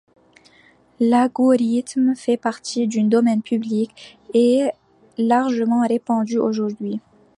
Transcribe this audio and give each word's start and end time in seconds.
L'algorithme 0.99 2.15
fait 2.15 2.35
partie 2.35 2.87
du 2.87 3.03
domaine 3.03 3.43
public 3.43 4.17
et 4.33 4.55
est 4.61 4.71
largement 5.19 5.85
répandu 5.87 6.39
aujourd'hui. 6.39 6.99